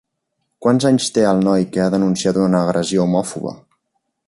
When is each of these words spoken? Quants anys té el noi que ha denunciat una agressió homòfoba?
Quants 0.65 0.87
anys 0.89 1.09
té 1.17 1.25
el 1.33 1.43
noi 1.49 1.67
que 1.75 1.83
ha 1.85 1.91
denunciat 1.97 2.41
una 2.47 2.63
agressió 2.69 3.05
homòfoba? 3.07 3.57